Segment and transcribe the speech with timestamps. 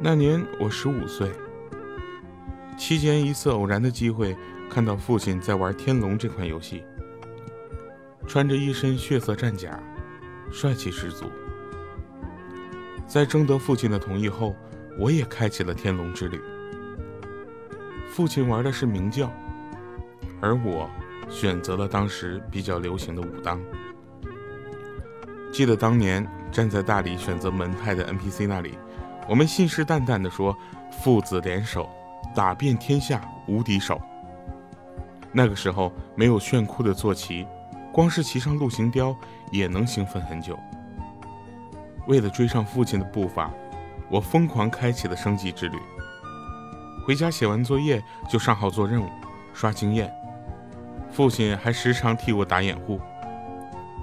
[0.00, 1.32] 那年我十五岁，
[2.78, 4.36] 期间一次偶然的机会，
[4.70, 6.84] 看到父亲在玩《天龙》这款游戏，
[8.24, 9.82] 穿着一身血色战甲，
[10.52, 11.24] 帅气十足。
[13.08, 14.54] 在征得父亲的同意后，
[15.00, 16.40] 我也开启了天龙之旅。
[18.08, 19.32] 父亲玩的是明教，
[20.40, 20.88] 而我
[21.28, 23.60] 选择了当时比较流行的武当。
[25.50, 28.78] 记得当年站在大理选择门派的 NPC 那里。
[29.28, 30.56] 我们信誓旦旦地说
[30.90, 31.88] ：“父子联手，
[32.34, 34.00] 打遍天下无敌手。”
[35.30, 37.46] 那个时候没有炫酷的坐骑，
[37.92, 39.14] 光是骑上陆行雕
[39.52, 40.58] 也能兴奋很久。
[42.06, 43.50] 为了追上父亲的步伐，
[44.08, 45.78] 我疯狂开启了升级之旅。
[47.04, 49.08] 回家写完作业就上号做任务，
[49.52, 50.10] 刷经验。
[51.10, 52.98] 父亲还时常替我打掩护，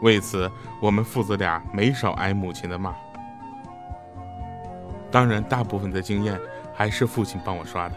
[0.00, 0.50] 为此
[0.80, 2.94] 我们父子俩没少挨母亲的骂。
[5.10, 6.40] 当然，大部分的经验
[6.74, 7.94] 还是父亲帮我刷的。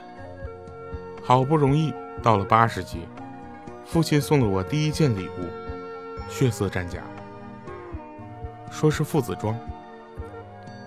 [1.23, 3.07] 好不容易到了八十级，
[3.85, 5.47] 父亲送了我第一件礼物——
[6.27, 6.99] 血色战甲，
[8.71, 9.57] 说是父子装。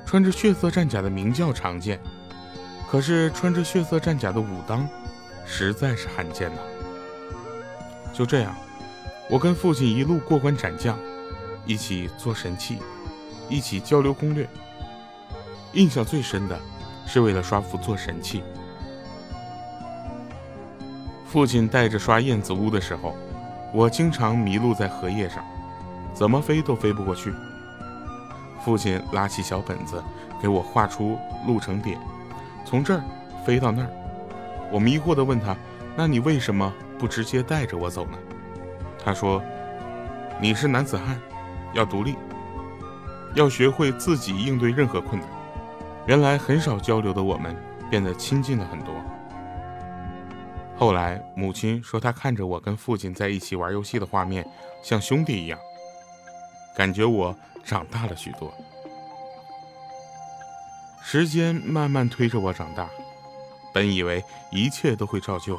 [0.05, 2.01] 穿着血色战甲的明教常见，
[2.91, 4.89] 可是穿着血色战甲的武当，
[5.45, 6.61] 实在是罕见呐。
[8.13, 8.55] 就这样，
[9.31, 10.99] 我跟父亲一路过关斩将，
[11.65, 12.79] 一起做神器，
[13.49, 14.49] 一起交流攻略。
[15.77, 16.59] 印象最深的，
[17.05, 18.43] 是为了刷符做神器。
[21.27, 23.15] 父亲带着刷燕子屋的时候，
[23.75, 25.45] 我经常迷路在荷叶上，
[26.15, 27.31] 怎么飞都飞不过去。
[28.65, 30.03] 父亲拉起小本子，
[30.41, 31.99] 给我画出路程点，
[32.65, 33.03] 从这儿
[33.45, 33.91] 飞到那儿。
[34.73, 35.55] 我迷惑地问他
[35.95, 38.17] ：“那你为什么不直接带着我走呢？”
[39.05, 39.43] 他说
[40.41, 41.21] ：“你是男子汉，
[41.75, 42.17] 要独立，
[43.35, 45.29] 要学会自己应对任何困难。”
[46.07, 47.57] 原来很少交流的我们
[47.91, 48.95] 变得亲近了很多。
[50.79, 54.47] 后来母亲说，她看着我跟父亲在一起玩游戏的画面，
[54.83, 55.59] 像兄弟一样，
[56.77, 57.35] 感觉我
[57.65, 58.55] 长大了许多。
[61.03, 62.89] 时间慢慢推着我长大，
[63.73, 64.23] 本以为
[64.53, 65.59] 一切都会照旧，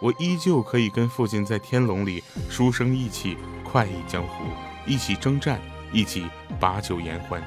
[0.00, 4.44] 我依旧可以跟父亲在天龙里书生意气，快意江湖，
[4.86, 5.60] 一起征战，
[5.92, 6.26] 一起
[6.58, 7.42] 把酒言欢。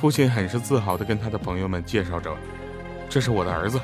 [0.00, 2.34] 父亲很是自豪地跟他的朋友们介绍着
[3.06, 3.78] ：“这是我的儿子，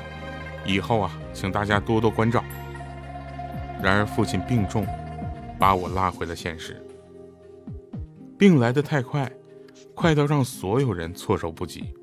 [0.65, 2.43] 以后啊，请大家多多关照。”
[3.83, 4.83] 然而父亲病重，
[5.59, 6.83] 把我拉回了现实。
[8.35, 9.31] 病来得太快，
[9.93, 11.93] 快到让所有人措手不及。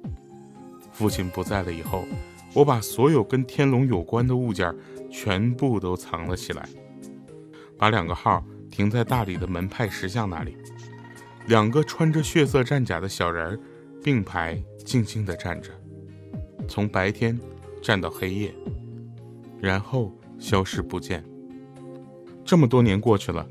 [0.92, 2.04] 父亲不在了以后，
[2.52, 4.72] 我把所有跟天龙有关的物件
[5.10, 6.68] 全部都藏了起来，
[7.76, 10.56] 把两个号停在大理的门派石像那里，
[11.48, 13.58] 两个穿着血色战甲的小人儿。
[14.04, 15.70] 并排静静地站着，
[16.68, 17.40] 从白天
[17.82, 18.54] 站到黑夜，
[19.62, 21.24] 然后消失不见。
[22.44, 23.48] 这么多年过去了，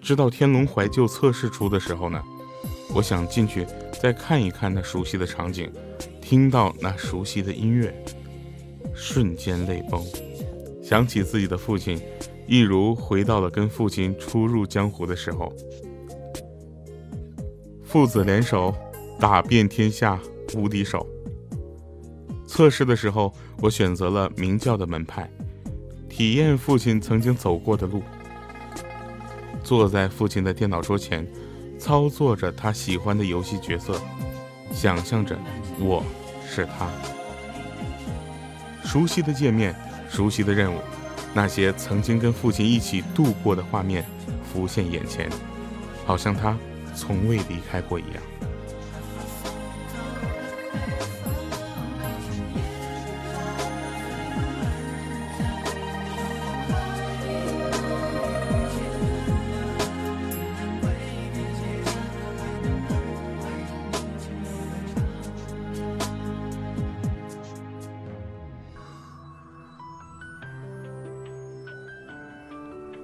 [0.00, 2.18] 直到《天龙怀旧》测试出的时候呢，
[2.94, 3.66] 我想进去
[4.00, 5.70] 再看一看那熟悉的场景，
[6.22, 7.94] 听到那熟悉的音乐，
[8.94, 10.02] 瞬间泪崩，
[10.82, 12.00] 想起自己的父亲，
[12.46, 15.52] 一如回到了跟父亲初入江湖的时候，
[17.84, 18.74] 父子联手。
[19.20, 20.18] 打遍天下
[20.54, 21.06] 无敌手。
[22.46, 25.30] 测试的时候，我选择了明教的门派，
[26.08, 28.02] 体验父亲曾经走过的路。
[29.62, 31.26] 坐在父亲的电脑桌前，
[31.78, 34.00] 操作着他喜欢的游戏角色，
[34.72, 35.38] 想象着
[35.78, 36.02] 我
[36.48, 36.88] 是他。
[38.82, 39.76] 熟悉的界面，
[40.08, 40.78] 熟悉的任务，
[41.34, 44.02] 那些曾经跟父亲一起度过的画面
[44.50, 45.28] 浮现眼前，
[46.06, 46.56] 好像他
[46.96, 48.22] 从未离开过一样。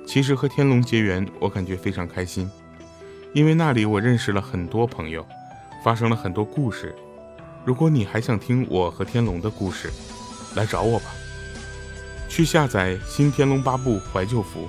[0.07, 2.49] 其实和天龙结缘，我感觉非常开心，
[3.35, 5.27] 因为那里我认识了很多朋友，
[5.85, 6.95] 发生了很多故事。
[7.65, 9.91] 如果你还想听我和天龙的故事，
[10.55, 11.07] 来找我吧。
[12.29, 14.61] 去下载《新天龙八部怀旧服》。《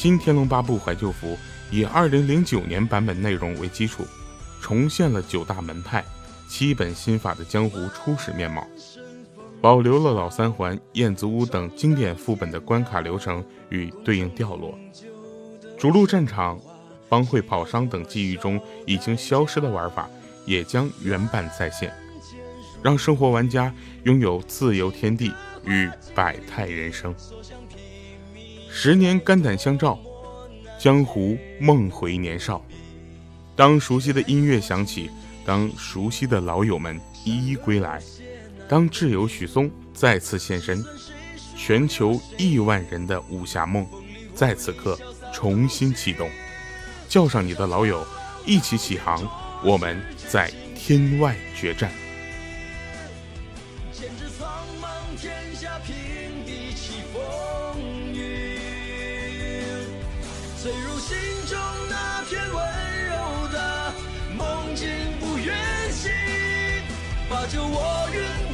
[0.00, 1.32] 新天龙八部怀旧服》
[1.70, 4.06] 以2009年版本内容为基础，
[4.62, 6.04] 重现了九大门派、
[6.48, 8.66] 七本心法的江湖初始面貌。
[9.64, 14.78] 保留了老三环、燕子屋等经典副本的关卡流程与对应掉落，
[15.78, 16.60] 逐鹿战场、
[17.08, 20.06] 帮会跑商等记忆中已经消失的玩法，
[20.44, 21.90] 也将原版再现，
[22.82, 25.32] 让生活玩家拥有自由天地
[25.64, 27.14] 与百态人生。
[28.68, 29.98] 十年肝胆相照，
[30.78, 32.62] 江湖梦回年少。
[33.56, 35.10] 当熟悉的音乐响起，
[35.42, 37.98] 当熟悉的老友们一一归来，
[38.68, 40.84] 当挚友许嵩再次现身，
[41.56, 43.86] 全球亿万人的武侠梦
[44.34, 44.98] 在此刻
[45.32, 46.30] 重新启动。
[47.08, 48.04] 叫上你的老友，
[48.46, 49.22] 一起起航，
[49.62, 51.92] 我们在天外决战。
[60.62, 61.16] 坠入心
[61.46, 61.58] 中
[61.90, 62.56] 那片温
[63.06, 63.92] 柔的
[64.36, 64.88] 梦境，
[65.20, 65.54] 不愿
[65.92, 66.10] 醒，
[67.28, 68.53] 把酒我愿。